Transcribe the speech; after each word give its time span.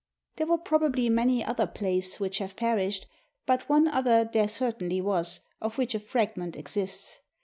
There 0.37 0.47
were 0.47 0.57
probably 0.57 1.09
many 1.09 1.45
other 1.45 1.67
plays 1.67 2.15
which 2.19 2.39
have 2.39 2.55
perished, 2.55 3.05
but 3.45 3.69
one 3.69 3.87
other 3.87 4.23
there 4.33 4.47
certainly 4.47 4.99
was, 4.99 5.41
of 5.61 5.77
which 5.77 5.93
a 5.93 5.99
fragment 5.99 6.55
exists. 6.55 7.19